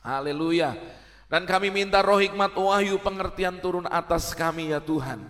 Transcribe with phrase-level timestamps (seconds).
[0.00, 0.76] Haleluya.
[1.30, 5.22] Dan kami minta roh hikmat wahyu pengertian turun atas kami ya Tuhan.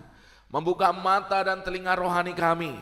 [0.49, 2.73] Membuka mata dan telinga rohani kami.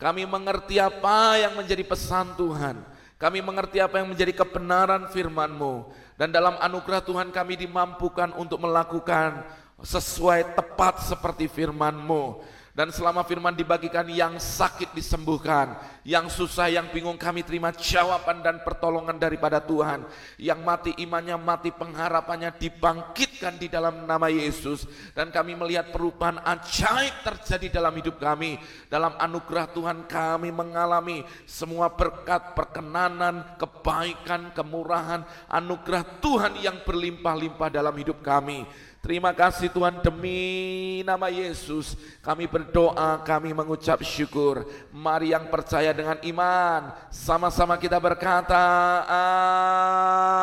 [0.00, 2.80] Kami mengerti apa yang menjadi pesan Tuhan.
[3.20, 5.92] Kami mengerti apa yang menjadi kebenaran firman-Mu.
[6.16, 9.44] Dan dalam anugerah Tuhan kami dimampukan untuk melakukan
[9.80, 12.40] sesuai tepat seperti firman-Mu.
[12.70, 15.74] Dan selama firman dibagikan yang sakit disembuhkan,
[16.06, 20.06] yang susah, yang bingung kami terima jawaban dan pertolongan daripada Tuhan.
[20.38, 24.86] Yang mati imannya, mati pengharapannya dibangkitkan di dalam nama Yesus.
[25.18, 28.62] Dan kami melihat perubahan ajaib terjadi dalam hidup kami.
[28.86, 37.98] Dalam anugerah Tuhan kami mengalami semua berkat, perkenanan, kebaikan, kemurahan, anugerah Tuhan yang berlimpah-limpah dalam
[37.98, 38.62] hidup kami.
[39.00, 44.68] Terima kasih Tuhan demi nama Yesus kami berdoa, kami mengucap syukur.
[44.92, 48.60] Mari yang percaya dengan iman, sama-sama kita berkata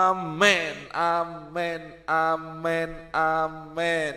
[0.09, 4.13] amin, amin, amin, amin.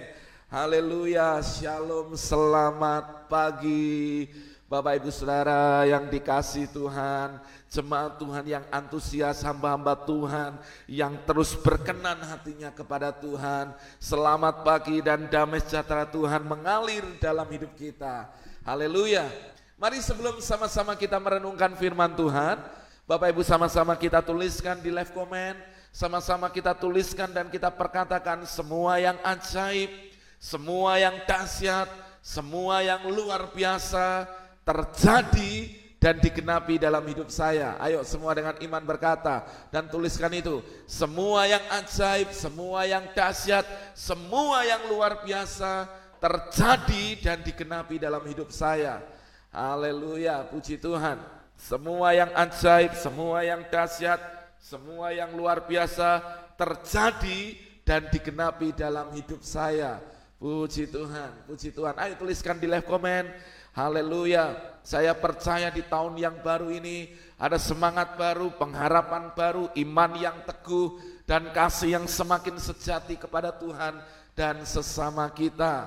[0.48, 4.25] Haleluya, shalom, selamat pagi.
[4.71, 7.43] Bapak ibu saudara yang dikasih Tuhan,
[7.75, 10.55] jemaat Tuhan yang antusias, hamba-hamba Tuhan
[10.87, 13.75] yang terus berkenan hatinya kepada Tuhan.
[13.99, 18.31] Selamat pagi dan damai sejahtera Tuhan mengalir dalam hidup kita.
[18.62, 19.27] Haleluya.
[19.75, 22.62] Mari sebelum sama-sama kita merenungkan firman Tuhan,
[23.11, 25.59] Bapak Ibu sama-sama kita tuliskan di live comment,
[25.91, 29.91] sama-sama kita tuliskan dan kita perkatakan semua yang ajaib,
[30.39, 31.91] semua yang dahsyat,
[32.23, 34.39] semua yang luar biasa
[34.71, 37.77] terjadi dan digenapi dalam hidup saya.
[37.83, 40.62] Ayo semua dengan iman berkata dan tuliskan itu.
[40.87, 45.91] Semua yang ajaib, semua yang dahsyat, semua yang luar biasa
[46.23, 49.03] terjadi dan digenapi dalam hidup saya.
[49.51, 51.19] Haleluya, puji Tuhan.
[51.59, 54.23] Semua yang ajaib, semua yang dahsyat,
[54.57, 56.23] semua yang luar biasa
[56.57, 60.01] terjadi dan digenapi dalam hidup saya.
[60.41, 61.93] Puji Tuhan, puji Tuhan.
[62.01, 63.29] Ayo tuliskan di live comment
[63.71, 64.59] Haleluya.
[64.81, 70.99] Saya percaya di tahun yang baru ini ada semangat baru, pengharapan baru, iman yang teguh
[71.28, 74.03] dan kasih yang semakin sejati kepada Tuhan
[74.34, 75.87] dan sesama kita.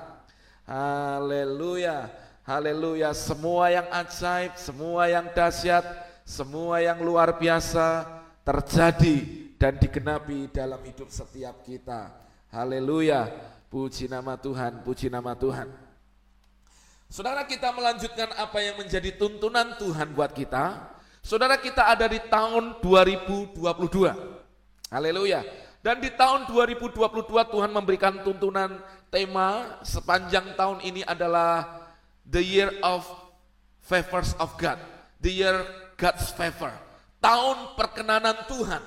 [0.63, 2.07] Haleluya.
[2.47, 3.11] Haleluya.
[3.11, 5.83] Semua yang ajaib, semua yang dahsyat,
[6.23, 8.07] semua yang luar biasa
[8.47, 9.17] terjadi
[9.59, 12.11] dan digenapi dalam hidup setiap kita.
[12.51, 13.27] Haleluya.
[13.67, 15.82] Puji nama Tuhan, puji nama Tuhan.
[17.13, 20.97] Saudara kita melanjutkan apa yang menjadi tuntunan Tuhan buat kita.
[21.21, 23.61] Saudara kita ada di tahun 2022.
[24.89, 25.45] Haleluya.
[25.85, 26.97] Dan di tahun 2022
[27.29, 28.81] Tuhan memberikan tuntunan
[29.13, 31.85] tema sepanjang tahun ini adalah
[32.25, 33.05] the year of
[33.85, 34.81] favors of God.
[35.21, 35.61] The year
[36.01, 36.73] God's favor.
[37.21, 38.81] Tahun perkenanan Tuhan.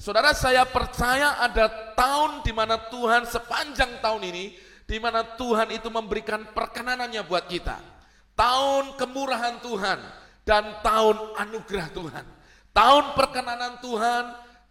[0.00, 1.68] Saudara saya percaya ada
[2.00, 7.82] tahun di mana Tuhan sepanjang tahun ini di mana Tuhan itu memberikan perkenanannya buat kita.
[8.38, 9.98] Tahun kemurahan Tuhan
[10.46, 12.24] dan tahun anugerah Tuhan.
[12.70, 14.24] Tahun perkenanan Tuhan,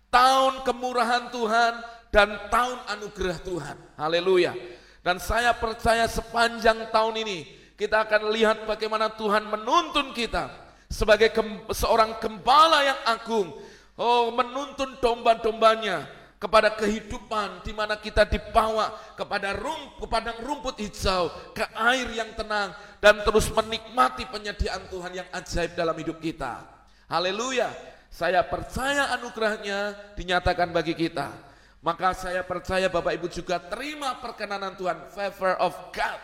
[0.07, 1.73] tahun kemurahan Tuhan
[2.15, 3.75] dan tahun anugerah Tuhan.
[3.99, 4.55] Haleluya.
[5.03, 7.37] Dan saya percaya sepanjang tahun ini
[7.75, 10.47] kita akan lihat bagaimana Tuhan menuntun kita
[10.87, 11.35] sebagai
[11.75, 13.51] seorang gembala yang agung.
[13.99, 16.07] Oh, menuntun domba-dombanya
[16.45, 22.69] kepada kehidupan di mana kita dibawa kepada rum, kepada rumput hijau, ke air yang tenang
[23.01, 26.61] dan terus menikmati penyediaan Tuhan yang ajaib dalam hidup kita.
[27.09, 27.73] Haleluya.
[28.13, 31.33] Saya percaya anugerahnya dinyatakan bagi kita.
[31.81, 36.21] Maka saya percaya Bapak Ibu juga terima perkenanan Tuhan, favor of God.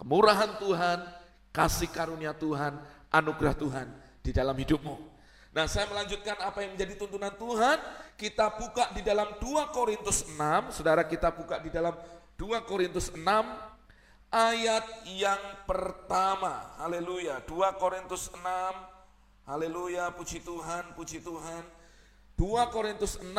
[0.00, 0.98] Kemurahan Tuhan,
[1.52, 2.76] kasih karunia Tuhan,
[3.12, 3.86] anugerah Tuhan
[4.24, 5.09] di dalam hidupmu.
[5.50, 7.78] Nah saya melanjutkan apa yang menjadi tuntunan Tuhan.
[8.14, 10.70] Kita buka di dalam 2 Korintus 6.
[10.70, 11.96] Saudara kita buka di dalam
[12.38, 13.18] 2 Korintus 6
[14.30, 16.70] ayat yang pertama.
[16.78, 17.42] Haleluya.
[17.42, 18.40] 2 Korintus 6.
[19.42, 20.14] Haleluya.
[20.14, 21.66] Puji Tuhan, puji Tuhan.
[22.38, 23.34] 2 Korintus 6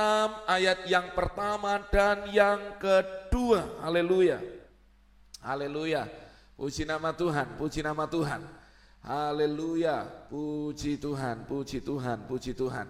[0.45, 3.81] ayat yang pertama dan yang kedua.
[3.81, 4.38] Haleluya.
[5.41, 6.06] Haleluya.
[6.53, 8.61] Puji nama Tuhan, puji nama Tuhan.
[9.01, 12.86] Haleluya, puji Tuhan, puji Tuhan, puji Tuhan.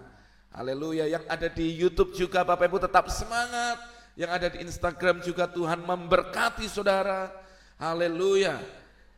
[0.52, 3.80] Haleluya, yang ada di YouTube juga Bapak Ibu tetap semangat.
[4.12, 7.32] Yang ada di Instagram juga Tuhan memberkati saudara.
[7.80, 8.60] Haleluya.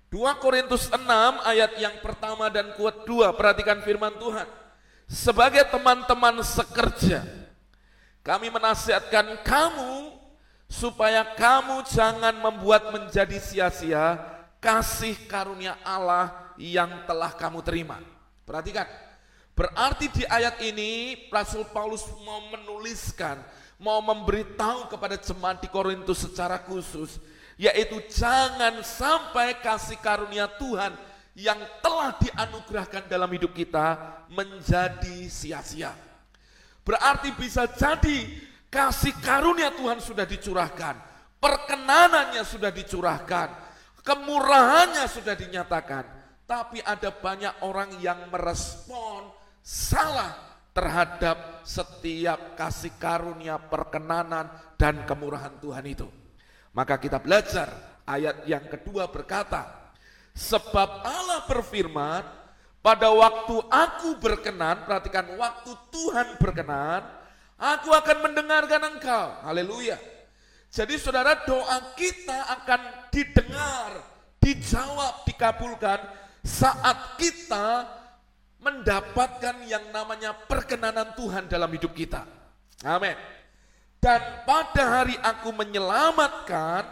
[0.06, 1.02] 2 Korintus 6
[1.42, 4.46] ayat yang pertama dan kuat dua, perhatikan firman Tuhan.
[5.10, 7.26] Sebagai teman-teman sekerja,
[8.22, 10.14] kami menasihatkan kamu
[10.70, 14.22] supaya kamu jangan membuat menjadi sia-sia
[14.62, 17.98] kasih karunia Allah yang telah kamu terima.
[18.44, 18.86] Perhatikan,
[19.56, 23.40] berarti di ayat ini Rasul Paulus mau menuliskan
[23.78, 27.18] mau memberitahu kepada jemaat di Korintus secara khusus,
[27.58, 30.94] yaitu jangan sampai kasih karunia Tuhan
[31.34, 33.98] yang telah dianugerahkan dalam hidup kita
[34.30, 35.92] menjadi sia-sia.
[36.86, 38.30] Berarti bisa jadi
[38.70, 40.94] kasih karunia Tuhan sudah dicurahkan,
[41.42, 43.50] perkenanannya sudah dicurahkan,
[44.06, 46.06] kemurahannya sudah dinyatakan,
[46.44, 49.32] tapi ada banyak orang yang merespon
[49.64, 50.36] salah
[50.76, 56.08] terhadap setiap kasih karunia, perkenanan, dan kemurahan Tuhan itu.
[56.74, 57.70] Maka kita belajar
[58.04, 59.84] ayat yang kedua berkata,
[60.34, 62.26] Sebab Allah berfirman,
[62.82, 67.06] pada waktu aku berkenan, perhatikan waktu Tuhan berkenan,
[67.54, 69.26] aku akan mendengarkan engkau.
[69.46, 69.94] Haleluya.
[70.74, 72.80] Jadi saudara doa kita akan
[73.14, 73.94] didengar,
[74.42, 76.02] dijawab, dikabulkan
[76.44, 77.88] saat kita
[78.60, 82.28] mendapatkan yang namanya perkenanan Tuhan dalam hidup kita.
[82.84, 83.16] Amin.
[83.96, 86.84] Dan pada hari aku menyelamatkan,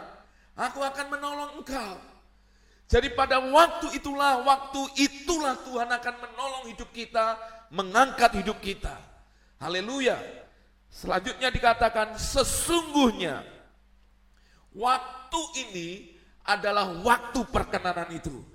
[0.57, 1.93] aku akan menolong engkau.
[2.89, 7.37] Jadi pada waktu itulah, waktu itulah Tuhan akan menolong hidup kita,
[7.69, 8.97] mengangkat hidup kita.
[9.61, 10.17] Haleluya.
[10.93, 13.41] Selanjutnya dikatakan sesungguhnya
[14.77, 15.89] waktu ini
[16.45, 18.52] adalah waktu perkenanan itu.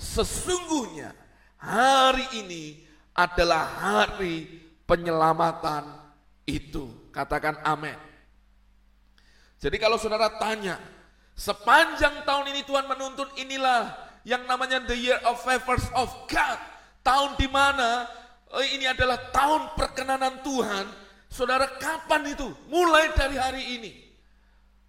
[0.00, 1.12] Sesungguhnya
[1.60, 2.80] hari ini
[3.12, 4.48] adalah hari
[4.88, 5.84] penyelamatan
[6.48, 6.88] itu.
[7.12, 8.00] Katakan amin.
[9.60, 10.80] Jadi kalau saudara tanya,
[11.36, 13.92] sepanjang tahun ini Tuhan menuntun inilah
[14.24, 16.56] yang namanya the year of favors of God.
[17.04, 18.08] Tahun di mana
[18.56, 20.88] oh ini adalah tahun perkenanan Tuhan.
[21.28, 22.48] Saudara kapan itu?
[22.72, 23.92] Mulai dari hari ini.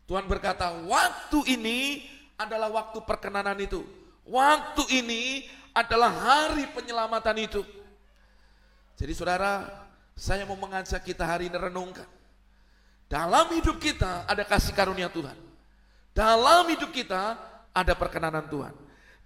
[0.08, 2.08] Tuhan berkata, waktu ini
[2.40, 4.01] adalah waktu perkenanan itu.
[4.32, 5.44] Waktu ini
[5.76, 7.62] adalah hari penyelamatan itu.
[8.96, 9.68] Jadi saudara,
[10.16, 12.08] saya mau mengajak kita hari ini renungkan.
[13.12, 15.36] Dalam hidup kita ada kasih karunia Tuhan.
[16.16, 17.36] Dalam hidup kita
[17.76, 18.72] ada perkenanan Tuhan.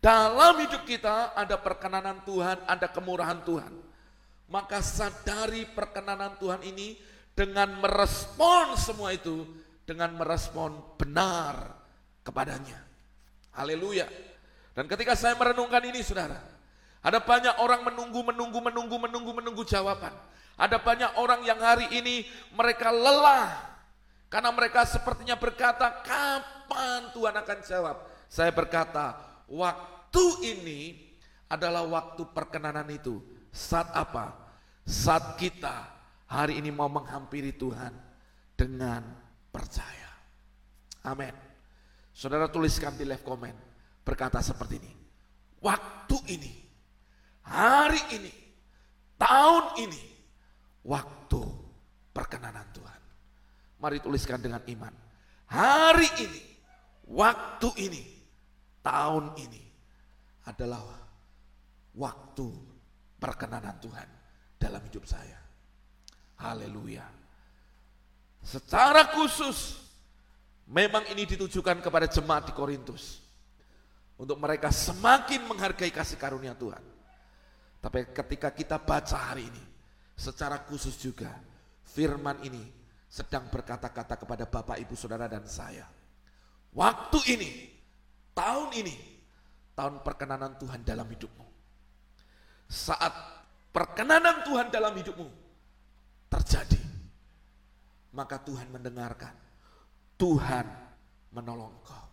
[0.02, 3.74] Dalam hidup kita ada perkenanan Tuhan, ada kemurahan Tuhan.
[4.50, 6.98] Maka sadari perkenanan Tuhan ini
[7.34, 9.46] dengan merespon semua itu,
[9.86, 11.78] dengan merespon benar
[12.26, 12.82] kepadanya.
[13.54, 14.10] Haleluya.
[14.76, 16.36] Dan ketika saya merenungkan ini saudara,
[17.00, 20.12] ada banyak orang menunggu, menunggu, menunggu, menunggu, menunggu jawaban.
[20.60, 23.56] Ada banyak orang yang hari ini mereka lelah.
[24.28, 27.98] Karena mereka sepertinya berkata, kapan Tuhan akan jawab?
[28.28, 29.16] Saya berkata,
[29.48, 30.80] waktu ini
[31.48, 33.24] adalah waktu perkenanan itu.
[33.56, 34.36] Saat apa?
[34.84, 35.88] Saat kita
[36.28, 37.96] hari ini mau menghampiri Tuhan
[38.60, 39.08] dengan
[39.56, 40.12] percaya.
[41.08, 41.32] Amin.
[42.12, 43.65] Saudara tuliskan di live comment
[44.06, 44.94] berkata seperti ini.
[45.66, 46.54] Waktu ini,
[47.42, 48.34] hari ini,
[49.18, 50.02] tahun ini,
[50.86, 51.42] waktu
[52.14, 53.02] perkenanan Tuhan.
[53.82, 54.94] Mari tuliskan dengan iman.
[55.50, 56.42] Hari ini,
[57.10, 58.04] waktu ini,
[58.86, 59.64] tahun ini
[60.46, 60.86] adalah
[61.98, 62.48] waktu
[63.18, 64.06] perkenanan Tuhan
[64.62, 65.42] dalam hidup saya.
[66.38, 67.10] Haleluya.
[68.46, 69.82] Secara khusus
[70.70, 73.25] memang ini ditujukan kepada jemaat di Korintus
[74.16, 76.82] untuk mereka semakin menghargai kasih karunia Tuhan.
[77.84, 79.64] Tapi ketika kita baca hari ini,
[80.16, 81.30] secara khusus juga
[81.86, 82.64] firman ini
[83.12, 85.86] sedang berkata-kata kepada Bapak, Ibu, Saudara, dan saya.
[86.76, 87.50] Waktu ini,
[88.36, 88.96] tahun ini,
[89.78, 91.46] tahun perkenanan Tuhan dalam hidupmu.
[92.66, 93.14] Saat
[93.70, 95.28] perkenanan Tuhan dalam hidupmu
[96.28, 96.82] terjadi,
[98.16, 99.36] maka Tuhan mendengarkan.
[100.16, 100.66] Tuhan
[101.36, 102.08] menolong kau.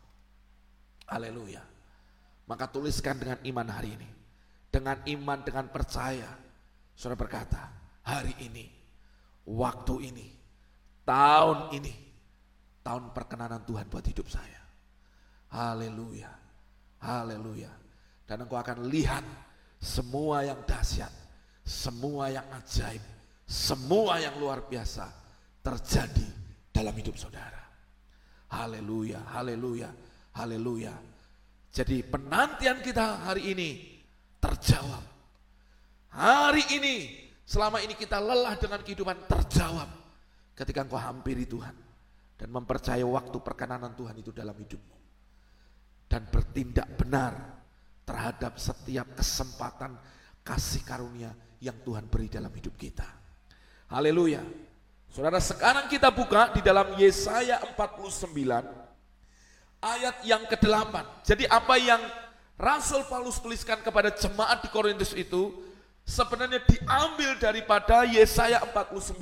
[1.07, 1.72] Haleluya.
[2.47, 4.09] Maka tuliskan dengan iman hari ini.
[4.73, 6.29] Dengan iman, dengan percaya.
[6.97, 7.63] Saudara berkata,
[8.03, 8.67] hari ini,
[9.47, 10.29] waktu ini,
[11.07, 11.95] tahun ini,
[12.83, 14.61] tahun perkenanan Tuhan buat hidup saya.
[15.53, 16.31] Haleluya,
[17.05, 17.71] haleluya.
[18.27, 19.25] Dan engkau akan lihat
[19.79, 21.13] semua yang dahsyat,
[21.63, 23.03] semua yang ajaib,
[23.45, 25.07] semua yang luar biasa
[25.61, 26.27] terjadi
[26.73, 27.61] dalam hidup saudara.
[28.49, 29.91] Haleluya, haleluya,
[30.35, 31.12] haleluya.
[31.73, 33.71] Jadi penantian kita hari ini
[34.37, 35.01] terjawab.
[36.13, 36.97] Hari ini,
[37.49, 39.89] selama ini kita lelah dengan kehidupan terjawab.
[40.53, 41.73] Ketika engkau hampiri Tuhan.
[42.37, 44.97] Dan mempercayai waktu perkenanan Tuhan itu dalam hidupmu.
[46.13, 47.33] Dan bertindak benar
[48.05, 49.97] terhadap setiap kesempatan
[50.45, 51.33] kasih karunia
[51.65, 53.09] yang Tuhan beri dalam hidup kita.
[53.89, 54.45] Haleluya.
[55.09, 58.92] Saudara sekarang kita buka di dalam Yesaya 49
[59.83, 61.27] ayat yang ke-8.
[61.27, 62.01] Jadi apa yang
[62.55, 65.51] Rasul Paulus tuliskan kepada jemaat di Korintus itu
[66.07, 69.19] sebenarnya diambil daripada Yesaya 49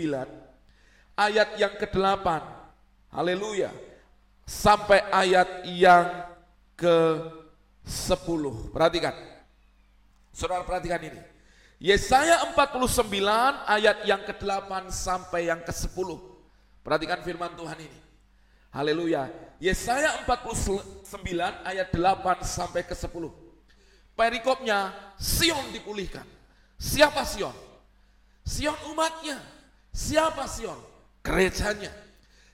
[1.16, 2.26] ayat yang ke-8.
[3.10, 3.72] Haleluya.
[4.44, 6.06] Sampai ayat yang
[6.76, 8.42] ke-10.
[8.76, 9.14] Perhatikan.
[10.36, 11.20] Saudara perhatikan ini.
[11.80, 13.08] Yesaya 49
[13.64, 16.08] ayat yang ke-8 sampai yang ke-10.
[16.84, 17.99] Perhatikan firman Tuhan ini.
[18.70, 19.28] Haleluya.
[19.60, 21.04] Yesaya 49
[21.66, 23.28] ayat 8 sampai ke-10.
[24.16, 26.24] Perikopnya Sion dipulihkan.
[26.80, 27.54] Siapa Sion?
[28.46, 29.36] Sion umatnya.
[29.92, 30.78] Siapa Sion?
[31.20, 31.92] Gerejanya.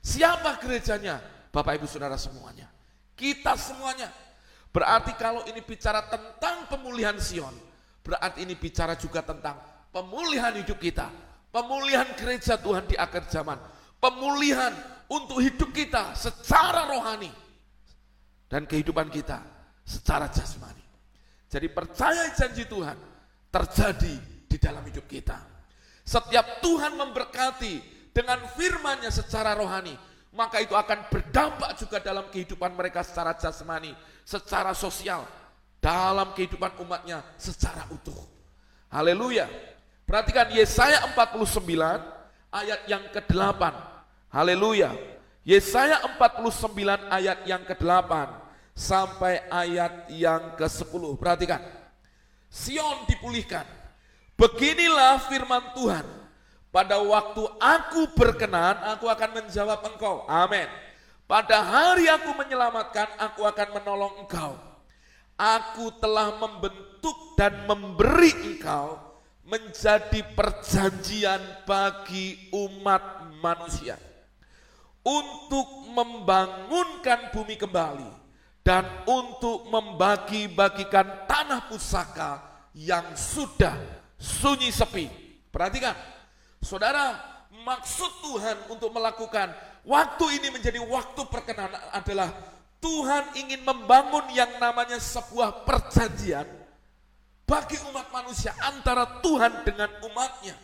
[0.02, 1.22] Siapa gerejanya?
[1.52, 2.66] Bapak Ibu Saudara semuanya.
[3.14, 4.10] Kita semuanya.
[4.74, 7.54] Berarti kalau ini bicara tentang pemulihan Sion,
[8.06, 9.58] Berarti ini bicara juga tentang
[9.90, 11.10] pemulihan hidup kita,
[11.50, 13.58] pemulihan gereja Tuhan di akhir zaman,
[13.98, 14.70] pemulihan
[15.06, 17.30] untuk hidup kita secara rohani
[18.50, 19.42] dan kehidupan kita
[19.86, 20.82] secara jasmani.
[21.46, 22.98] Jadi percaya janji Tuhan
[23.50, 24.14] terjadi
[24.50, 25.38] di dalam hidup kita.
[26.06, 27.74] Setiap Tuhan memberkati
[28.14, 29.94] dengan firman-Nya secara rohani,
[30.34, 35.26] maka itu akan berdampak juga dalam kehidupan mereka secara jasmani, secara sosial,
[35.82, 38.14] dalam kehidupan umatnya secara utuh.
[38.90, 39.46] Haleluya.
[40.06, 41.66] Perhatikan Yesaya 49
[42.54, 43.62] ayat yang ke-8.
[44.36, 44.92] Haleluya.
[45.48, 46.76] Yesaya 49
[47.08, 48.12] ayat yang ke-8
[48.76, 51.16] sampai ayat yang ke-10.
[51.16, 51.64] Perhatikan.
[52.52, 53.64] Sion dipulihkan.
[54.36, 56.04] Beginilah firman Tuhan.
[56.68, 60.28] Pada waktu aku berkenan, aku akan menjawab engkau.
[60.28, 60.68] Amin.
[61.24, 64.60] Pada hari aku menyelamatkan, aku akan menolong engkau.
[65.40, 69.00] Aku telah membentuk dan memberi engkau
[69.48, 73.96] menjadi perjanjian bagi umat manusia
[75.06, 78.10] untuk membangunkan bumi kembali
[78.66, 82.42] dan untuk membagi-bagikan tanah pusaka
[82.74, 83.78] yang sudah
[84.18, 85.06] sunyi sepi.
[85.54, 85.94] Perhatikan,
[86.58, 87.14] saudara,
[87.62, 89.54] maksud Tuhan untuk melakukan
[89.86, 92.34] waktu ini menjadi waktu perkenan adalah
[92.82, 96.44] Tuhan ingin membangun yang namanya sebuah perjanjian
[97.46, 100.58] bagi umat manusia antara Tuhan dengan umatnya.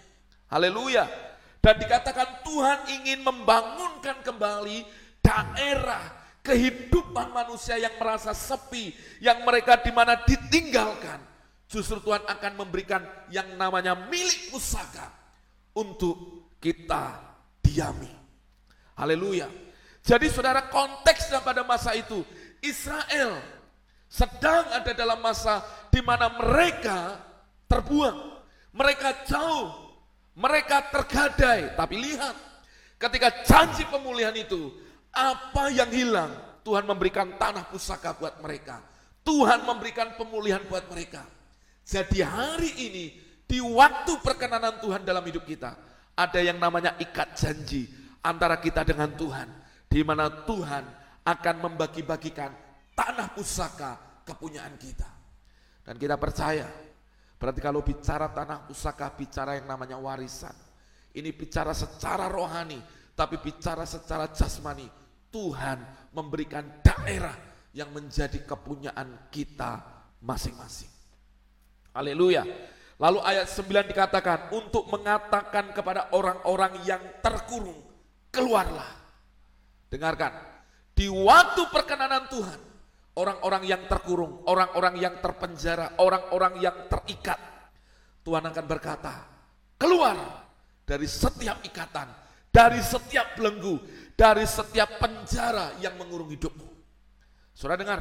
[0.51, 1.32] Haleluya.
[1.63, 4.83] Dan dikatakan Tuhan ingin membangunkan kembali
[5.23, 6.03] daerah
[6.43, 8.91] kehidupan manusia yang merasa sepi,
[9.23, 11.23] yang mereka di mana ditinggalkan.
[11.71, 13.01] Justru Tuhan akan memberikan
[13.31, 15.09] yang namanya milik pusaka
[15.73, 17.17] untuk kita
[17.63, 18.11] diami.
[18.99, 19.49] Haleluya.
[20.03, 22.27] Jadi saudara konteksnya pada masa itu
[22.59, 23.39] Israel
[24.11, 27.17] sedang ada dalam masa di mana mereka
[27.71, 28.19] terbuang,
[28.77, 29.82] mereka jauh,
[30.37, 31.77] mereka tergadai.
[31.77, 32.37] Tapi lihat,
[32.97, 34.73] ketika janji pemulihan itu,
[35.13, 36.33] apa yang hilang?
[36.63, 38.79] Tuhan memberikan tanah pusaka buat mereka.
[39.27, 41.27] Tuhan memberikan pemulihan buat mereka.
[41.83, 43.05] Jadi hari ini,
[43.47, 45.75] di waktu perkenanan Tuhan dalam hidup kita,
[46.15, 47.91] ada yang namanya ikat janji
[48.23, 49.49] antara kita dengan Tuhan
[49.91, 50.85] di mana Tuhan
[51.23, 52.51] akan membagi-bagikan
[52.97, 55.11] tanah pusaka kepunyaan kita.
[55.83, 56.71] Dan kita percaya,
[57.43, 60.55] berarti kalau bicara tanah pusaka, bicara yang namanya warisan.
[61.11, 62.79] Ini bicara secara rohani,
[63.19, 64.87] tapi bicara secara jasmani.
[65.35, 65.83] Tuhan
[66.15, 67.35] memberikan daerah
[67.75, 69.83] yang menjadi kepunyaan kita
[70.23, 70.93] masing-masing.
[71.91, 72.47] Haleluya.
[73.03, 77.83] Lalu ayat 9 dikatakan, untuk mengatakan kepada orang-orang yang terkurung,
[78.31, 79.03] keluarlah
[79.93, 80.33] Dengarkan,
[80.97, 82.57] di waktu perkenanan Tuhan,
[83.17, 87.41] orang-orang yang terkurung, orang-orang yang terpenjara, orang-orang yang terikat,
[88.25, 89.15] Tuhan akan berkata,
[89.77, 90.17] keluar
[90.87, 92.09] dari setiap ikatan,
[92.49, 93.81] dari setiap belenggu,
[94.17, 96.69] dari setiap penjara yang mengurung hidupmu.
[97.53, 98.01] Saudara dengar,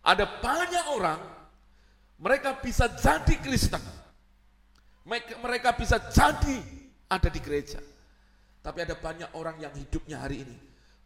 [0.00, 1.20] ada banyak orang,
[2.16, 3.82] mereka bisa jadi Kristen,
[5.44, 6.56] mereka bisa jadi
[7.04, 7.84] ada di gereja,
[8.64, 10.56] tapi ada banyak orang yang hidupnya hari ini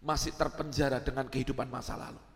[0.01, 2.30] masih terpenjara dengan kehidupan masa lalu.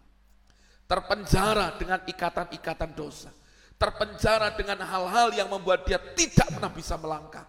[0.84, 3.32] Terpenjara dengan ikatan-ikatan dosa.
[3.74, 7.44] Terpenjara dengan hal-hal yang membuat dia tidak pernah bisa melangkah.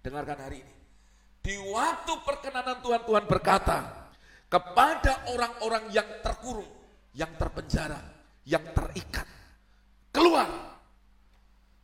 [0.00, 0.74] Dengarkan hari ini.
[1.42, 4.08] Di waktu perkenanan Tuhan, Tuhan berkata
[4.48, 6.68] kepada orang-orang yang terkurung,
[7.12, 8.00] yang terpenjara,
[8.48, 9.26] yang terikat.
[10.08, 10.48] Keluar.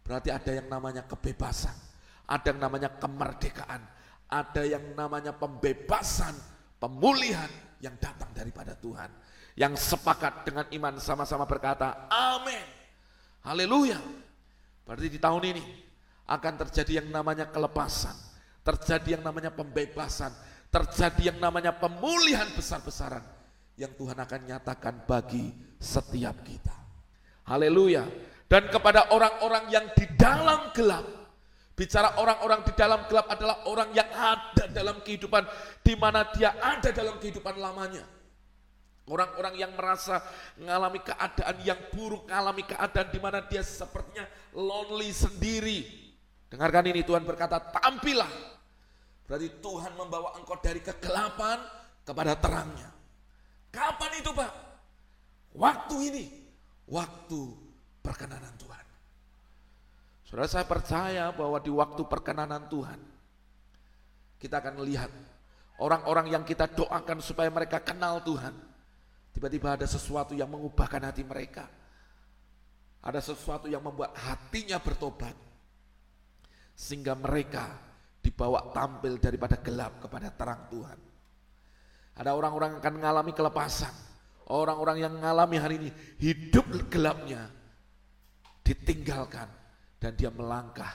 [0.04, 1.76] Berarti ada yang namanya kebebasan.
[2.24, 3.82] Ada yang namanya kemerdekaan.
[4.28, 6.32] Ada yang namanya pembebasan,
[6.80, 7.48] pemulihan,
[7.84, 9.12] yang datang daripada Tuhan.
[9.54, 12.62] Yang sepakat dengan iman sama-sama berkata, amin.
[13.46, 14.02] Haleluya.
[14.82, 15.64] Berarti di tahun ini
[16.26, 18.16] akan terjadi yang namanya kelepasan.
[18.66, 20.34] Terjadi yang namanya pembebasan.
[20.74, 23.22] Terjadi yang namanya pemulihan besar-besaran.
[23.78, 26.74] Yang Tuhan akan nyatakan bagi setiap kita.
[27.46, 28.08] Haleluya.
[28.50, 31.04] Dan kepada orang-orang yang di dalam gelap.
[31.74, 35.42] Bicara orang-orang di dalam gelap adalah orang yang ada dalam kehidupan
[35.82, 38.13] di mana dia ada dalam kehidupan lamanya.
[39.04, 40.24] Orang-orang yang merasa
[40.56, 44.24] mengalami keadaan yang buruk, mengalami keadaan di mana dia sepertinya
[44.56, 45.84] lonely sendiri.
[46.48, 48.30] Dengarkan ini Tuhan berkata, tampillah.
[49.28, 51.60] Berarti Tuhan membawa engkau dari kegelapan
[52.00, 52.88] kepada terangnya.
[53.68, 54.52] Kapan itu Pak?
[55.52, 56.24] Waktu ini,
[56.88, 57.40] waktu
[58.00, 58.86] perkenanan Tuhan.
[60.28, 63.00] Saudara saya percaya bahwa di waktu perkenanan Tuhan,
[64.40, 65.08] kita akan melihat
[65.80, 68.52] orang-orang yang kita doakan supaya mereka kenal Tuhan.
[69.34, 71.66] Tiba-tiba ada sesuatu yang mengubahkan hati mereka.
[73.02, 75.34] Ada sesuatu yang membuat hatinya bertobat.
[76.78, 77.74] Sehingga mereka
[78.22, 80.98] dibawa tampil daripada gelap kepada terang Tuhan.
[82.14, 83.94] Ada orang-orang yang akan mengalami kelepasan.
[84.48, 87.48] Orang-orang yang mengalami hari ini hidup gelapnya
[88.60, 89.48] ditinggalkan
[89.96, 90.92] dan dia melangkah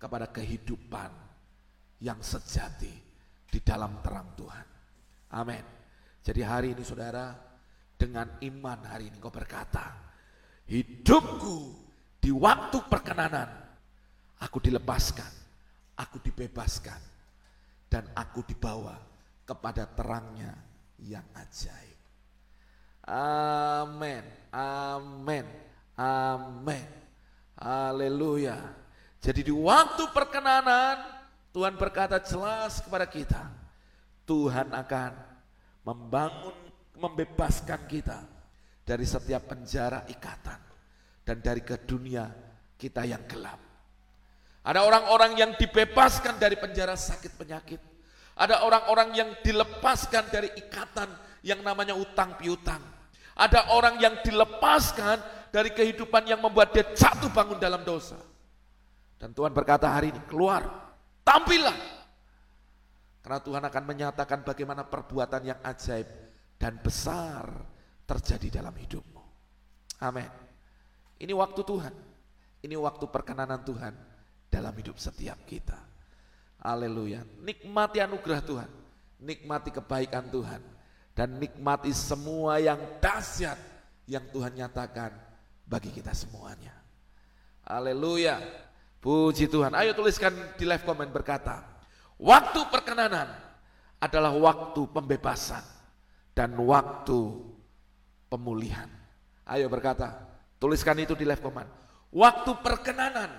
[0.00, 1.12] kepada kehidupan
[2.00, 2.92] yang sejati
[3.48, 4.66] di dalam terang Tuhan.
[5.32, 5.64] Amin.
[6.24, 7.45] Jadi hari ini saudara,
[7.96, 9.96] dengan iman hari ini kau berkata,
[10.68, 11.72] hidupku
[12.20, 13.48] di waktu perkenanan,
[14.40, 15.32] aku dilepaskan,
[15.96, 17.00] aku dibebaskan,
[17.88, 19.00] dan aku dibawa
[19.48, 20.52] kepada terangnya
[21.00, 21.98] yang ajaib.
[23.06, 25.46] Amin, amin,
[25.96, 26.88] amin.
[27.56, 28.58] Haleluya.
[29.22, 31.00] Jadi di waktu perkenanan
[31.56, 33.48] Tuhan berkata jelas kepada kita,
[34.28, 35.10] Tuhan akan
[35.86, 36.52] membangun,
[36.96, 38.18] membebaskan kita
[38.86, 40.60] dari setiap penjara ikatan
[41.26, 42.30] dan dari ke dunia
[42.78, 43.58] kita yang gelap.
[44.66, 47.78] Ada orang-orang yang dibebaskan dari penjara sakit penyakit.
[48.36, 51.08] Ada orang-orang yang dilepaskan dari ikatan
[51.46, 52.82] yang namanya utang piutang.
[53.38, 55.22] Ada orang yang dilepaskan
[55.54, 58.18] dari kehidupan yang membuat dia jatuh bangun dalam dosa.
[59.16, 60.66] Dan Tuhan berkata hari ini, keluar,
[61.24, 61.78] tampillah.
[63.22, 66.25] Karena Tuhan akan menyatakan bagaimana perbuatan yang ajaib
[66.56, 67.48] dan besar
[68.08, 69.22] terjadi dalam hidupmu.
[70.00, 70.28] Amin.
[71.20, 71.94] Ini waktu Tuhan.
[72.64, 73.94] Ini waktu perkenanan Tuhan
[74.48, 75.76] dalam hidup setiap kita.
[76.60, 77.22] Haleluya.
[77.44, 78.70] Nikmati anugerah Tuhan.
[79.20, 80.60] Nikmati kebaikan Tuhan.
[81.16, 83.56] Dan nikmati semua yang dahsyat
[84.04, 85.16] yang Tuhan nyatakan
[85.64, 86.72] bagi kita semuanya.
[87.64, 88.36] Haleluya.
[89.00, 89.72] Puji Tuhan.
[89.72, 91.62] Ayo tuliskan di live comment berkata,
[92.20, 93.30] waktu perkenanan
[94.02, 95.75] adalah waktu pembebasan
[96.36, 97.32] dan waktu
[98.28, 98.92] pemulihan.
[99.48, 100.20] Ayo berkata,
[100.60, 101.66] tuliskan itu di live comment.
[102.12, 103.32] Waktu perkenanan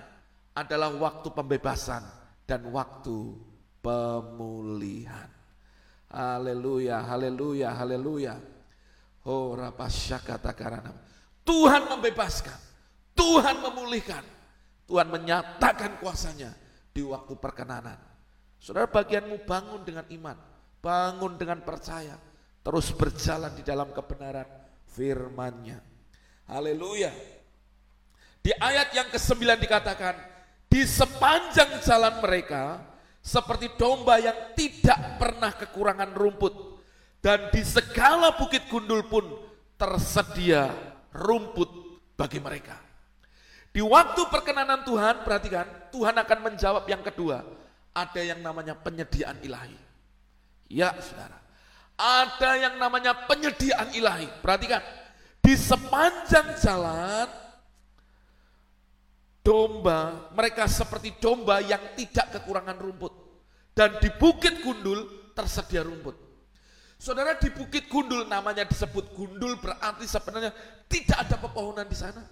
[0.57, 2.01] adalah waktu pembebasan
[2.49, 3.37] dan waktu
[3.85, 5.29] pemulihan.
[6.09, 8.35] Haleluya, haleluya, haleluya.
[9.29, 10.97] Oh, rapasyakata karanam.
[11.45, 12.57] Tuhan membebaskan,
[13.13, 14.23] Tuhan memulihkan,
[14.89, 16.55] Tuhan menyatakan kuasanya
[16.95, 17.99] di waktu perkenanan.
[18.57, 20.37] Saudara bagianmu bangun dengan iman,
[20.79, 22.15] bangun dengan percaya,
[22.67, 24.43] terus berjalan di dalam kebenaran
[24.91, 25.79] firman-Nya.
[26.51, 27.15] Haleluya.
[28.43, 30.19] Di ayat yang ke-9 dikatakan,
[30.67, 32.83] di sepanjang jalan mereka
[33.23, 36.83] seperti domba yang tidak pernah kekurangan rumput
[37.23, 39.23] dan di segala bukit gundul pun
[39.79, 40.67] tersedia
[41.15, 41.71] rumput
[42.19, 42.75] bagi mereka.
[43.71, 47.47] Di waktu perkenanan Tuhan, perhatikan, Tuhan akan menjawab yang kedua.
[47.95, 49.79] Ada yang namanya penyediaan ilahi.
[50.67, 51.46] Ya saudara,
[51.97, 54.29] ada yang namanya penyediaan ilahi.
[54.39, 54.79] Perhatikan,
[55.41, 57.27] di sepanjang jalan,
[59.41, 63.13] domba, mereka seperti domba yang tidak kekurangan rumput.
[63.73, 66.27] Dan di bukit gundul tersedia rumput.
[66.97, 70.49] Saudara di Bukit Gundul namanya disebut Gundul berarti sebenarnya
[70.89, 72.25] tidak ada pepohonan di sana.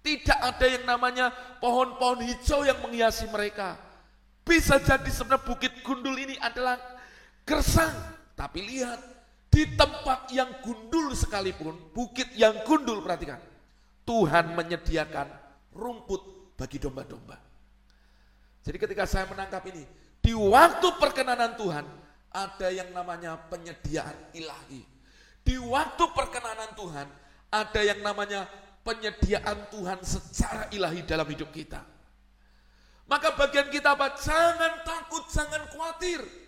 [0.00, 3.76] Tidak ada yang namanya pohon-pohon hijau yang menghiasi mereka.
[4.46, 6.78] Bisa jadi sebenarnya Bukit Gundul ini adalah
[7.42, 7.92] gersang.
[8.40, 8.96] Tapi lihat,
[9.52, 13.36] di tempat yang gundul sekalipun, bukit yang gundul perhatikan.
[14.08, 15.28] Tuhan menyediakan
[15.76, 17.36] rumput bagi domba-domba.
[18.64, 19.84] Jadi ketika saya menangkap ini,
[20.24, 21.84] di waktu perkenanan Tuhan,
[22.32, 24.88] ada yang namanya penyediaan ilahi.
[25.44, 27.12] Di waktu perkenanan Tuhan,
[27.52, 28.48] ada yang namanya
[28.80, 31.84] penyediaan Tuhan secara ilahi dalam hidup kita.
[33.04, 34.16] Maka bagian kita apa?
[34.16, 36.39] Jangan takut, jangan khawatir.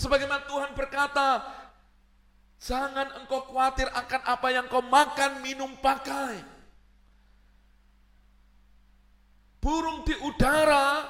[0.00, 1.44] Sebagaimana Tuhan berkata,
[2.56, 6.40] jangan engkau khawatir akan apa yang kau makan, minum, pakai.
[9.60, 11.04] Burung di udara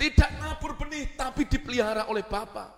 [0.00, 2.72] tidak ngabur benih tapi dipelihara oleh Bapa.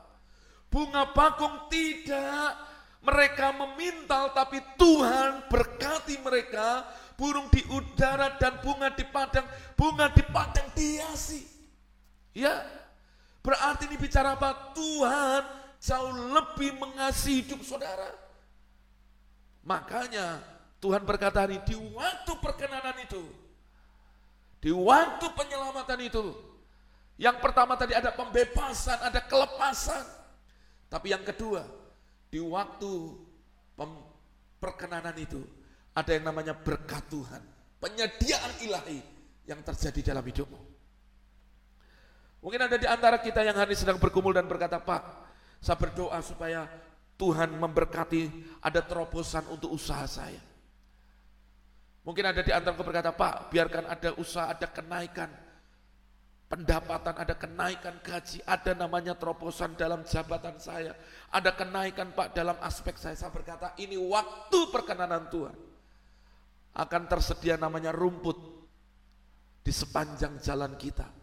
[0.67, 6.85] Bunga bakung tidak Mereka memintal tapi Tuhan berkati mereka.
[7.17, 9.47] Burung di udara dan bunga di padang.
[9.73, 11.41] Bunga di padang dihiasi.
[12.37, 12.61] Ya,
[13.41, 14.77] berarti ini bicara apa?
[14.77, 15.43] Tuhan
[15.81, 18.13] jauh lebih mengasihi hidup saudara.
[19.65, 20.41] Makanya
[20.81, 23.21] Tuhan berkata ini di waktu perkenanan itu,
[24.61, 26.25] di waktu penyelamatan itu,
[27.21, 30.05] yang pertama tadi ada pembebasan, ada kelepasan.
[30.89, 31.65] Tapi yang kedua,
[32.33, 32.93] di waktu
[34.57, 35.45] perkenanan itu,
[35.93, 37.45] ada yang namanya berkat Tuhan,
[37.77, 39.01] penyediaan ilahi
[39.45, 40.70] yang terjadi dalam hidupmu.
[42.41, 45.03] Mungkin ada di antara kita yang hari ini sedang berkumul dan berkata, Pak,
[45.61, 46.65] saya berdoa supaya
[47.21, 48.33] Tuhan memberkati
[48.65, 50.41] ada terobosan untuk usaha saya.
[52.01, 55.29] Mungkin ada di antara berkata, Pak, biarkan ada usaha, ada kenaikan
[56.49, 60.97] pendapatan, ada kenaikan gaji, ada namanya terobosan dalam jabatan saya,
[61.29, 63.15] ada kenaikan Pak dalam aspek saya.
[63.21, 65.57] Saya berkata, ini waktu perkenanan Tuhan.
[66.73, 68.39] Akan tersedia namanya rumput
[69.61, 71.20] di sepanjang jalan kita.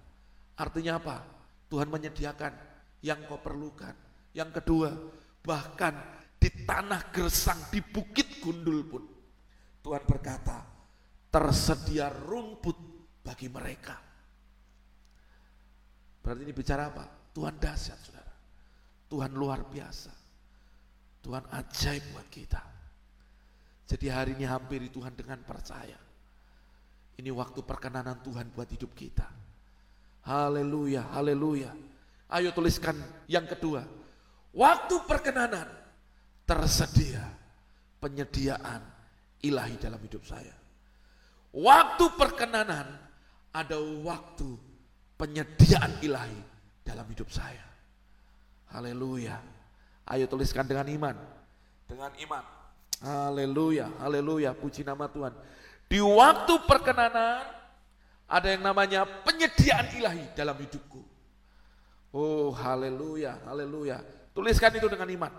[0.57, 1.21] Artinya apa?
[1.69, 2.53] Tuhan menyediakan
[3.05, 3.93] yang kau perlukan.
[4.33, 4.89] Yang kedua,
[5.45, 5.93] bahkan
[6.37, 9.03] di tanah gersang, di bukit gundul pun,
[9.81, 10.65] Tuhan berkata,
[11.29, 12.77] tersedia rumput
[13.21, 13.97] bagi mereka.
[16.21, 17.05] Berarti ini bicara apa?
[17.31, 18.33] Tuhan dahsyat, saudara.
[19.07, 20.11] Tuhan luar biasa.
[21.23, 22.61] Tuhan ajaib buat kita.
[23.87, 25.95] Jadi hari ini hampiri Tuhan dengan percaya.
[27.17, 29.46] Ini waktu perkenanan Tuhan buat hidup kita.
[30.27, 31.71] Haleluya, haleluya.
[32.27, 32.99] Ayo tuliskan
[33.31, 33.87] yang kedua.
[34.51, 35.71] Waktu perkenanan
[36.43, 37.23] tersedia
[38.03, 38.83] penyediaan
[39.39, 40.51] ilahi dalam hidup saya.
[41.55, 42.91] Waktu perkenanan
[43.55, 44.59] ada waktu
[45.15, 46.39] penyediaan ilahi
[46.83, 47.63] dalam hidup saya.
[48.75, 49.39] Haleluya.
[50.11, 51.15] Ayo tuliskan dengan iman.
[51.87, 52.43] Dengan iman.
[52.97, 55.31] Haleluya, haleluya, puji nama Tuhan.
[55.87, 57.45] Di waktu perkenanan
[58.27, 60.99] ada yang namanya penyediaan ilahi dalam hidupku.
[62.11, 64.03] Oh, haleluya, haleluya.
[64.35, 65.33] Tuliskan itu dengan iman.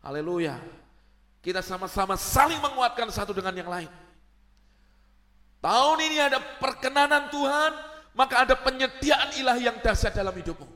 [0.00, 0.56] Haleluya.
[1.44, 3.92] Kita sama-sama saling menguatkan satu dengan yang lain.
[5.60, 7.72] Tahun ini ada perkenanan Tuhan,
[8.16, 10.68] maka ada penyediaan ilahi yang dahsyat dalam hidupmu.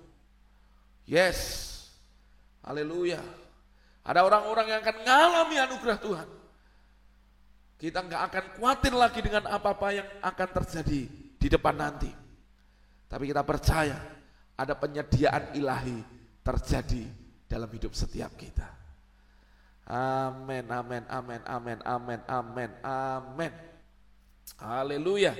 [1.09, 1.65] Yes.
[2.65, 3.21] Haleluya.
[4.05, 6.29] Ada orang-orang yang akan mengalami anugerah Tuhan.
[7.79, 11.01] Kita nggak akan khawatir lagi dengan apa-apa yang akan terjadi
[11.39, 12.11] di depan nanti.
[13.07, 13.95] Tapi kita percaya
[14.59, 16.03] ada penyediaan ilahi
[16.43, 17.07] terjadi
[17.47, 18.67] dalam hidup setiap kita.
[19.89, 23.53] Amin, amin, amin, amin, amin, amin, amin.
[24.59, 25.33] Haleluya.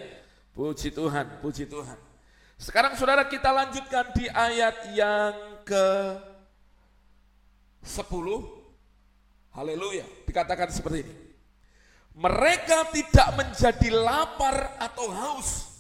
[0.55, 1.99] Puji Tuhan, puji Tuhan.
[2.55, 5.35] Sekarang saudara kita lanjutkan di ayat yang
[5.67, 5.87] ke
[7.85, 8.09] 10.
[9.53, 10.07] Haleluya.
[10.25, 11.28] Dikatakan seperti ini.
[12.19, 15.71] Mereka tidak menjadi lapar atau haus.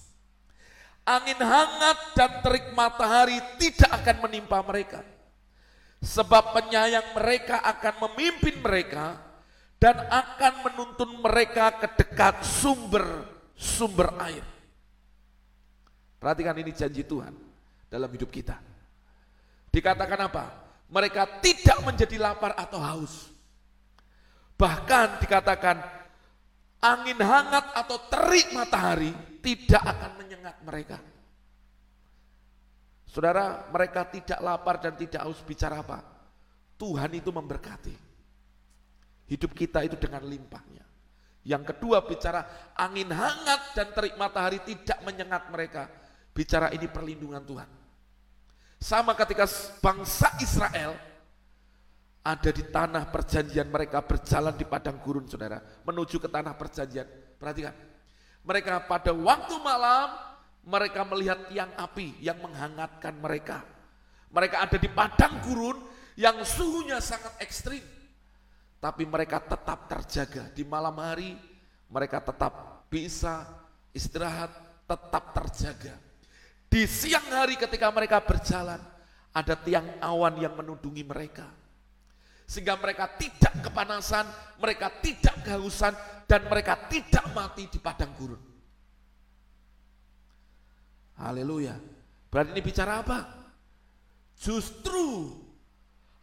[1.02, 5.00] Angin hangat dan terik matahari tidak akan menimpa mereka
[5.98, 9.18] Sebab penyayang mereka akan memimpin mereka
[9.82, 14.46] dan akan menuntun mereka ke dekat sumber-sumber air.
[16.22, 17.34] Perhatikan ini janji Tuhan
[17.90, 18.58] dalam hidup kita.
[19.74, 20.44] Dikatakan apa?
[20.86, 23.34] Mereka tidak menjadi lapar atau haus.
[24.54, 25.82] Bahkan dikatakan
[26.78, 29.10] angin hangat atau terik matahari
[29.42, 30.98] tidak akan menyengat mereka.
[33.08, 36.04] Saudara, mereka tidak lapar dan tidak haus bicara apa?
[36.78, 37.96] Tuhan itu memberkati.
[39.28, 40.84] Hidup kita itu dengan limpahnya.
[41.48, 45.88] Yang kedua bicara angin hangat dan terik matahari tidak menyengat mereka.
[46.36, 47.70] Bicara ini perlindungan Tuhan.
[48.78, 49.48] Sama ketika
[49.82, 50.94] bangsa Israel
[52.22, 55.62] ada di tanah perjanjian mereka berjalan di padang gurun saudara.
[55.86, 57.08] Menuju ke tanah perjanjian.
[57.38, 57.74] Perhatikan.
[58.44, 60.08] Mereka pada waktu malam
[60.68, 63.64] mereka melihat tiang api yang menghangatkan mereka.
[64.28, 65.78] Mereka ada di padang gurun
[66.18, 67.80] yang suhunya sangat ekstrim.
[68.78, 70.52] Tapi mereka tetap terjaga.
[70.52, 71.34] Di malam hari
[71.88, 73.48] mereka tetap bisa
[73.96, 74.52] istirahat,
[74.84, 75.96] tetap terjaga.
[76.68, 78.78] Di siang hari ketika mereka berjalan,
[79.32, 81.48] ada tiang awan yang menundungi mereka.
[82.48, 84.24] Sehingga mereka tidak kepanasan,
[84.56, 85.92] mereka tidak kehausan,
[86.24, 88.40] dan mereka tidak mati di padang gurun.
[91.20, 91.76] Haleluya.
[92.32, 93.18] Berarti ini bicara apa?
[94.40, 95.28] Justru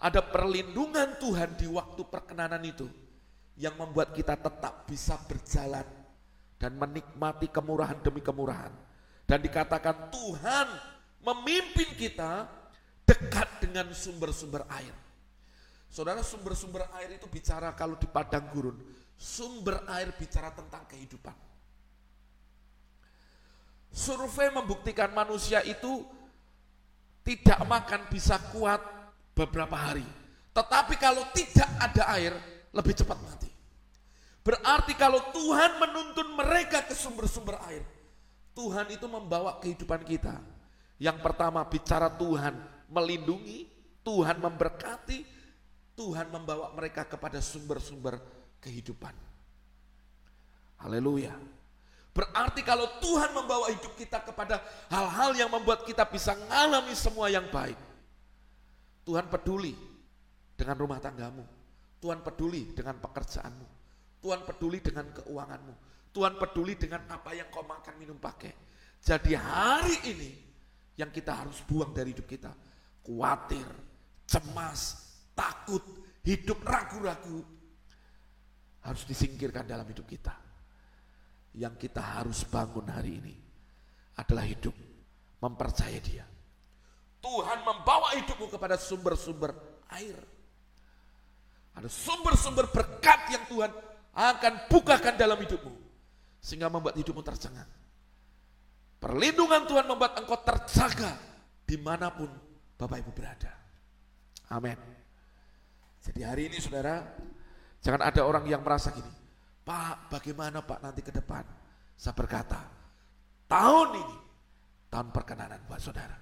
[0.01, 2.89] ada perlindungan Tuhan di waktu perkenanan itu
[3.61, 5.85] yang membuat kita tetap bisa berjalan
[6.57, 8.73] dan menikmati kemurahan demi kemurahan.
[9.25, 10.67] Dan dikatakan Tuhan
[11.21, 12.49] memimpin kita
[13.05, 15.04] dekat dengan sumber-sumber air.
[15.89, 18.75] Saudara sumber-sumber air itu bicara kalau di padang gurun,
[19.15, 21.35] sumber air bicara tentang kehidupan.
[23.95, 26.03] Survei membuktikan manusia itu
[27.23, 28.83] tidak makan bisa kuat
[29.31, 30.03] beberapa hari.
[30.51, 32.35] Tetapi kalau tidak ada air,
[32.75, 33.47] lebih cepat mati.
[34.45, 37.81] Berarti kalau Tuhan menuntun mereka ke sumber-sumber air,
[38.53, 40.37] Tuhan itu membawa kehidupan kita.
[41.01, 42.55] Yang pertama bicara Tuhan
[42.87, 43.67] melindungi,
[44.05, 45.34] Tuhan memberkati,
[45.95, 48.19] Tuhan membawa mereka kepada sumber-sumber
[48.59, 49.15] kehidupan.
[50.83, 51.31] Haleluya.
[52.15, 57.47] Berarti kalau Tuhan membawa hidup kita kepada hal-hal yang membuat kita bisa mengalami semua yang
[57.51, 57.75] baik.
[59.03, 59.75] Tuhan peduli
[60.55, 61.43] dengan rumah tanggamu.
[61.99, 63.67] Tuhan peduli dengan pekerjaanmu.
[64.23, 65.73] Tuhan peduli dengan keuanganmu.
[66.15, 68.55] Tuhan peduli dengan apa yang kau makan, minum, pakai.
[69.03, 70.31] Jadi hari ini
[70.95, 72.55] yang kita harus buang dari hidup kita.
[73.03, 73.67] Khawatir,
[74.25, 75.04] cemas,
[75.65, 75.81] takut,
[76.21, 77.41] hidup ragu-ragu.
[78.85, 80.37] Harus disingkirkan dalam hidup kita.
[81.57, 83.33] Yang kita harus bangun hari ini
[84.21, 84.77] adalah hidup
[85.41, 86.21] mempercaya dia.
[87.17, 89.57] Tuhan membawa hidupmu kepada sumber-sumber
[89.89, 90.13] air.
[91.73, 93.71] Ada sumber-sumber berkat yang Tuhan
[94.13, 95.73] akan bukakan dalam hidupmu.
[96.37, 97.67] Sehingga membuat hidupmu tercengang.
[99.01, 101.17] Perlindungan Tuhan membuat engkau terjaga
[101.65, 102.29] di mana pun
[102.77, 103.49] Bapak Ibu berada.
[104.53, 105.04] Amin.
[106.05, 107.01] Jadi hari ini saudara,
[107.81, 109.09] jangan ada orang yang merasa gini,
[109.65, 111.41] Pak bagaimana Pak nanti ke depan?
[111.97, 112.61] Saya berkata,
[113.49, 114.17] tahun ini,
[114.93, 116.13] tahun perkenanan buat saudara.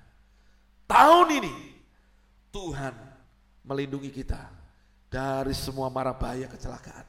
[0.87, 1.53] Tahun ini,
[2.55, 2.95] Tuhan
[3.67, 4.39] melindungi kita
[5.11, 7.03] dari semua mara bahaya kecelakaan.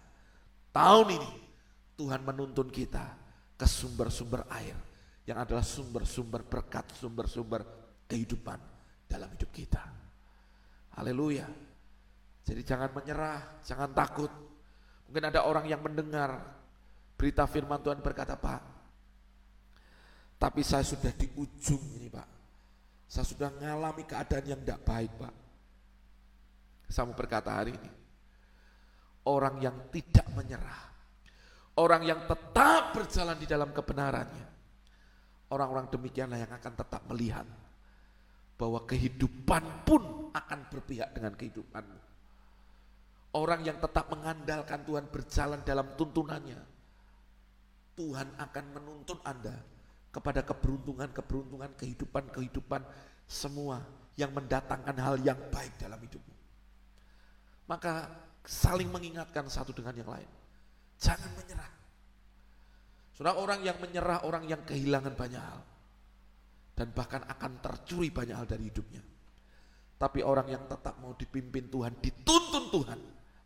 [0.75, 1.31] Tahun ini
[1.95, 3.15] Tuhan menuntun kita
[3.55, 4.75] ke sumber-sumber air
[5.31, 7.63] yang adalah sumber-sumber berkat, sumber-sumber
[8.11, 8.59] kehidupan
[9.07, 9.85] dalam hidup kita.
[10.99, 11.74] Haleluya.
[12.45, 14.29] Jadi jangan menyerah, jangan takut.
[15.09, 16.37] Mungkin ada orang yang mendengar
[17.17, 18.61] berita firman Tuhan berkata, Pak,
[20.37, 22.29] tapi saya sudah di ujung ini Pak.
[23.09, 25.35] Saya sudah mengalami keadaan yang tidak baik Pak.
[26.93, 27.91] Saya mau berkata hari ini,
[29.25, 30.83] orang yang tidak menyerah,
[31.81, 34.47] orang yang tetap berjalan di dalam kebenarannya,
[35.49, 37.49] orang-orang demikianlah yang akan tetap melihat
[38.61, 42.04] bahwa kehidupan pun akan berpihak dengan kehidupanmu.
[43.35, 46.61] Orang yang tetap mengandalkan Tuhan berjalan dalam tuntunannya,
[47.99, 49.59] Tuhan akan menuntun Anda
[50.15, 52.87] kepada keberuntungan-keberuntungan kehidupan-kehidupan
[53.27, 53.83] semua
[54.15, 56.35] yang mendatangkan hal yang baik dalam hidupmu.
[57.67, 58.07] Maka
[58.47, 60.31] saling mengingatkan satu dengan yang lain.
[61.03, 61.73] Jangan menyerah.
[63.15, 65.61] Saudara orang yang menyerah, orang yang kehilangan banyak hal.
[66.75, 69.03] Dan bahkan akan tercuri banyak hal dari hidupnya.
[69.95, 73.01] Tapi orang yang tetap mau dipimpin Tuhan, dituntun Tuhan.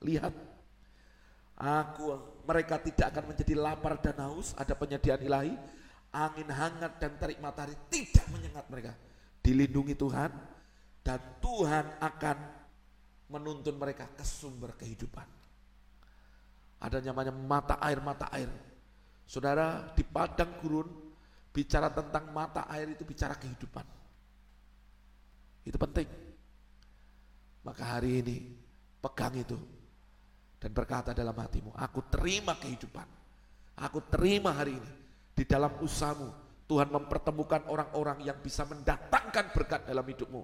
[0.05, 0.35] Lihat,
[1.59, 2.07] aku
[2.47, 5.55] mereka tidak akan menjadi lapar dan haus, ada penyediaan ilahi,
[6.15, 8.93] angin hangat dan terik matahari tidak menyengat mereka.
[9.43, 10.31] Dilindungi Tuhan,
[11.03, 12.37] dan Tuhan akan
[13.29, 15.27] menuntun mereka ke sumber kehidupan.
[16.79, 18.49] Ada namanya mata air, mata air.
[19.27, 20.89] Saudara, di padang gurun
[21.51, 23.83] bicara tentang mata air itu bicara kehidupan.
[25.67, 26.09] Itu penting.
[27.67, 28.37] Maka hari ini
[29.03, 29.59] pegang itu
[30.59, 33.07] dan berkata dalam hatimu, aku terima kehidupan.
[33.79, 34.91] Aku terima hari ini
[35.39, 36.35] di dalam usahamu.
[36.69, 40.43] Tuhan mempertemukan orang-orang yang bisa mendatangkan berkat dalam hidupmu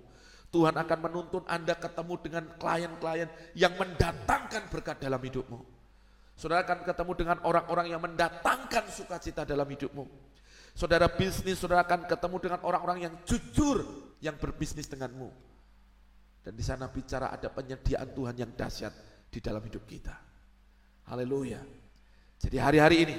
[0.54, 3.26] Tuhan akan menuntun Anda ketemu dengan klien-klien
[3.58, 5.58] yang mendatangkan berkat dalam hidupmu.
[6.38, 10.06] Saudara akan ketemu dengan orang-orang yang mendatangkan sukacita dalam hidupmu.
[10.78, 13.82] Saudara bisnis, saudara akan ketemu dengan orang-orang yang jujur
[14.22, 15.26] yang berbisnis denganmu.
[16.46, 18.94] Dan di sana bicara ada penyediaan Tuhan yang dahsyat
[19.34, 20.14] di dalam hidup kita.
[21.10, 21.58] Haleluya.
[22.38, 23.16] Jadi hari-hari ini,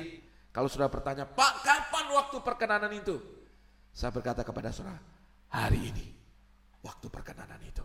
[0.55, 3.19] kalau sudah bertanya, Pak kapan waktu perkenanan itu?
[3.91, 4.99] Saya berkata kepada saudara,
[5.51, 6.07] hari ini
[6.79, 7.83] waktu perkenanan itu.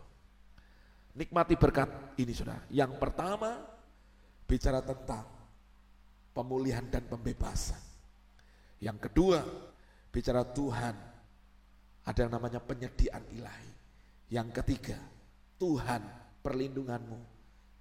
[1.11, 2.55] Nikmati berkat ini sudah.
[2.71, 3.59] Yang pertama
[4.47, 5.27] bicara tentang
[6.31, 7.79] pemulihan dan pembebasan.
[8.79, 9.43] Yang kedua
[10.07, 10.95] bicara Tuhan
[12.07, 13.71] ada yang namanya penyediaan ilahi.
[14.31, 14.99] Yang ketiga
[15.59, 15.99] Tuhan
[16.39, 17.30] perlindunganmu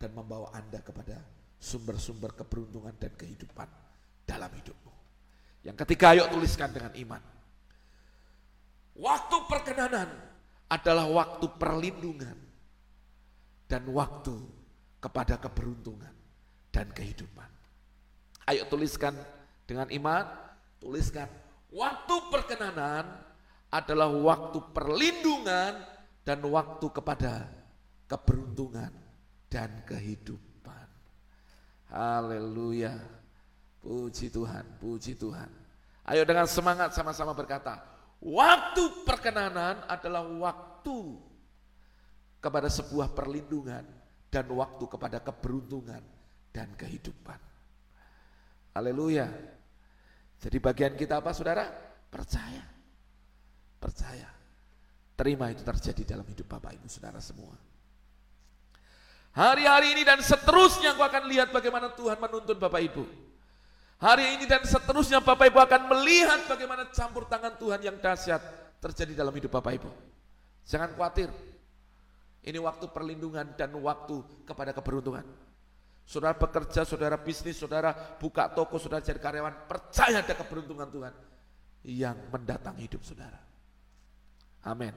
[0.00, 1.20] dan membawa Anda kepada
[1.60, 3.68] sumber-sumber keberuntungan dan kehidupan
[4.24, 4.92] dalam hidupmu.
[5.60, 7.20] Yang ketiga ayo tuliskan dengan iman.
[8.96, 10.08] Waktu perkenanan
[10.72, 12.38] adalah waktu perlindungan
[13.68, 14.40] dan waktu
[15.04, 16.16] kepada keberuntungan
[16.72, 17.48] dan kehidupan.
[18.48, 19.12] Ayo tuliskan
[19.68, 20.24] dengan iman,
[20.80, 21.28] tuliskan
[21.68, 23.04] waktu perkenanan
[23.68, 25.76] adalah waktu perlindungan
[26.24, 27.46] dan waktu kepada
[28.10, 28.99] keberuntungan
[29.50, 30.86] dan kehidupan.
[31.90, 32.94] Haleluya.
[33.82, 35.50] Puji Tuhan, puji Tuhan.
[36.06, 37.82] Ayo dengan semangat sama-sama berkata,
[38.22, 41.18] waktu perkenanan adalah waktu
[42.38, 43.84] kepada sebuah perlindungan
[44.30, 46.00] dan waktu kepada keberuntungan
[46.54, 47.40] dan kehidupan.
[48.72, 49.26] Haleluya.
[50.40, 51.66] Jadi bagian kita apa saudara?
[52.08, 52.64] Percaya.
[53.76, 54.28] Percaya.
[55.18, 57.69] Terima itu terjadi dalam hidup Bapak Ibu Saudara semua.
[59.30, 63.04] Hari-hari ini dan seterusnya aku akan lihat bagaimana Tuhan menuntun Bapak Ibu.
[64.00, 68.42] Hari ini dan seterusnya Bapak Ibu akan melihat bagaimana campur tangan Tuhan yang dahsyat
[68.82, 69.90] terjadi dalam hidup Bapak Ibu.
[70.66, 71.30] Jangan khawatir.
[72.40, 75.22] Ini waktu perlindungan dan waktu kepada keberuntungan.
[76.08, 81.14] Saudara bekerja, saudara bisnis, saudara buka toko, saudara jadi karyawan, percaya ada keberuntungan Tuhan
[81.86, 83.38] yang mendatangi hidup saudara.
[84.66, 84.90] Amin.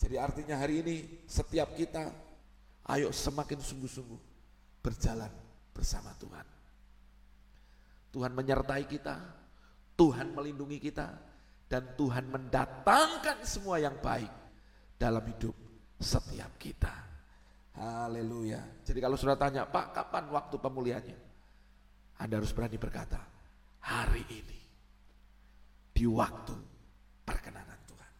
[0.00, 2.08] Jadi artinya hari ini setiap kita
[2.94, 4.20] ayo semakin sungguh-sungguh
[4.82, 5.30] berjalan
[5.74, 6.46] bersama Tuhan.
[8.14, 9.16] Tuhan menyertai kita,
[9.98, 11.08] Tuhan melindungi kita,
[11.66, 14.30] dan Tuhan mendatangkan semua yang baik
[14.96, 15.52] dalam hidup
[15.98, 16.94] setiap kita.
[17.76, 18.62] Haleluya.
[18.86, 21.18] Jadi kalau sudah tanya, Pak kapan waktu pemulihannya?
[22.16, 23.20] Anda harus berani berkata,
[23.84, 24.60] hari ini.
[25.92, 26.56] Di waktu
[27.24, 28.12] perkenanan Tuhan.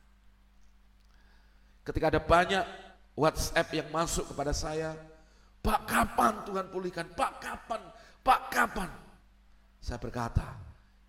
[1.84, 2.85] Ketika ada banyak
[3.16, 4.92] WhatsApp yang masuk kepada saya,
[5.64, 7.08] Pak kapan Tuhan pulihkan?
[7.16, 7.82] Pak kapan?
[8.20, 8.90] Pak kapan?
[9.80, 10.46] Saya berkata,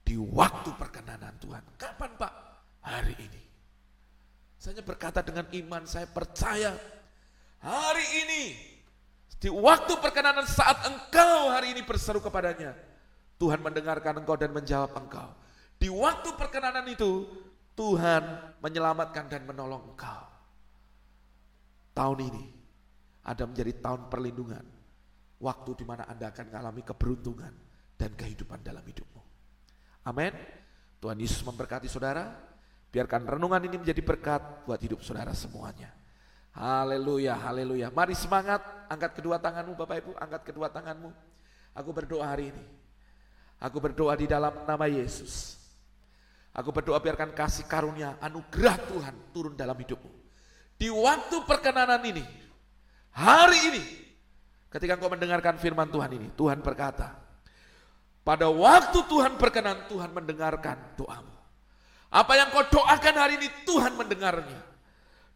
[0.07, 1.61] di waktu perkenanan Tuhan.
[1.75, 2.33] Kapan Pak?
[2.87, 3.43] Hari ini.
[4.55, 6.71] Saya berkata dengan iman, saya percaya
[7.59, 8.43] hari ini,
[9.37, 12.73] di waktu perkenanan saat engkau hari ini berseru kepadanya,
[13.37, 15.29] Tuhan mendengarkan engkau dan menjawab engkau.
[15.77, 17.27] Di waktu perkenanan itu,
[17.77, 18.23] Tuhan
[18.63, 20.26] menyelamatkan dan menolong engkau.
[21.97, 22.45] Tahun ini
[23.25, 24.61] ada menjadi tahun perlindungan,
[25.41, 27.53] waktu di mana Anda akan mengalami keberuntungan,
[27.97, 29.21] dan kehidupan dalam hidupmu.
[30.05, 30.31] Amin.
[31.01, 32.29] Tuhan Yesus memberkati saudara.
[32.87, 35.91] Biarkan renungan ini menjadi berkat buat hidup saudara semuanya.
[36.55, 37.91] Haleluya, haleluya.
[37.91, 41.11] Mari semangat, angkat kedua tanganmu Bapak Ibu, angkat kedua tanganmu.
[41.75, 42.65] Aku berdoa hari ini.
[43.59, 45.59] Aku berdoa di dalam nama Yesus.
[46.55, 50.16] Aku berdoa biarkan kasih karunia, anugerah Tuhan turun dalam hidupmu.
[50.77, 52.21] Di waktu perkenanan ini,
[53.09, 53.83] hari ini,
[54.69, 57.17] ketika engkau mendengarkan firman Tuhan ini, Tuhan berkata,
[58.21, 61.33] pada waktu Tuhan berkenan, Tuhan mendengarkan doamu.
[62.13, 64.61] Apa yang kau doakan hari ini, Tuhan mendengarnya.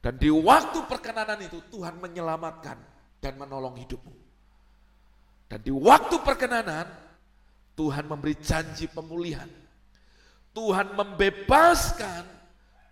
[0.03, 2.77] Dan di waktu perkenanan itu, Tuhan menyelamatkan
[3.17, 4.17] dan menolong hidupmu.
[5.51, 6.87] Dan di waktu perkenanan,
[7.75, 9.47] Tuhan memberi janji pemulihan.
[10.51, 12.23] Tuhan membebaskan,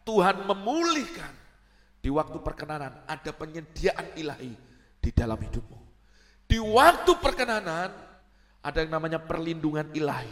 [0.07, 1.38] Tuhan memulihkan.
[1.99, 4.55] Di waktu perkenanan ada penyediaan ilahi
[4.99, 5.79] di dalam hidupmu.
[6.47, 7.91] Di waktu perkenanan
[8.63, 10.31] ada yang namanya perlindungan ilahi.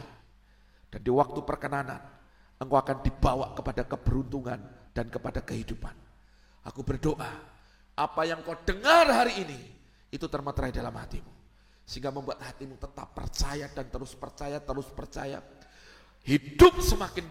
[0.88, 2.00] Dan di waktu perkenanan,
[2.58, 4.60] engkau akan dibawa kepada keberuntungan
[4.96, 5.92] dan kepada kehidupan.
[6.64, 7.32] Aku berdoa,
[7.96, 9.60] apa yang kau dengar hari ini,
[10.12, 11.32] itu termaterai dalam hatimu.
[11.88, 15.40] Sehingga membuat hatimu tetap percaya dan terus percaya, terus percaya.
[16.28, 17.24] Hidup semakin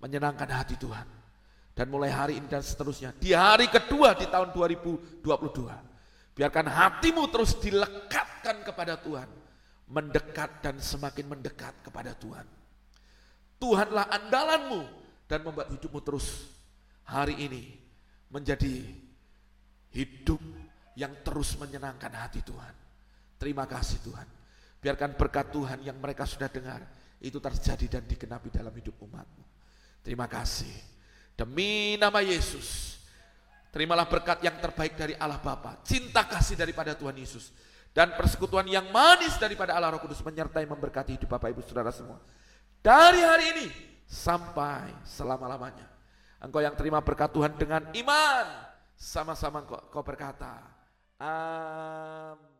[0.00, 1.19] menyenangkan hati Tuhan.
[1.74, 5.24] Dan mulai hari ini dan seterusnya, di hari kedua di tahun 2022,
[6.36, 9.28] biarkan hatimu terus dilekatkan kepada Tuhan
[9.90, 12.46] mendekat dan semakin mendekat kepada Tuhan.
[13.60, 14.82] Tuhanlah andalanmu
[15.26, 16.48] dan membuat hidupmu terus
[17.04, 17.76] hari ini
[18.30, 18.86] menjadi
[19.90, 20.40] hidup
[20.94, 22.74] yang terus menyenangkan hati Tuhan.
[23.36, 24.28] Terima kasih Tuhan.
[24.80, 26.80] Biarkan berkat Tuhan yang mereka sudah dengar
[27.20, 29.44] itu terjadi dan digenapi dalam hidup umatmu.
[30.00, 30.72] Terima kasih.
[31.40, 33.00] Demi nama Yesus,
[33.72, 37.48] terimalah berkat yang terbaik dari Allah Bapa, cinta kasih daripada Tuhan Yesus
[37.96, 42.20] dan persekutuan yang manis daripada Allah Roh Kudus menyertai memberkati hidup Bapak Ibu Saudara semua.
[42.84, 43.66] Dari hari ini
[44.04, 45.88] sampai selama-lamanya.
[46.44, 48.46] Engkau yang terima berkat Tuhan dengan iman,
[48.92, 50.60] sama-sama kau, kau berkata,
[51.16, 52.59] Amin.